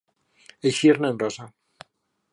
[0.69, 1.49] Eixir-ne en rosa.